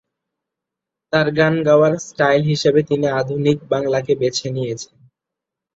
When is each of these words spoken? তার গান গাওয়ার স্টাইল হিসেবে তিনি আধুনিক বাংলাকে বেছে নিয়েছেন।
তার 1.13 1.27
গান 1.37 1.55
গাওয়ার 1.67 1.93
স্টাইল 2.05 2.41
হিসেবে 2.51 2.79
তিনি 2.89 3.05
আধুনিক 3.19 3.57
বাংলাকে 3.71 4.13
বেছে 4.21 4.47
নিয়েছেন। 4.55 4.95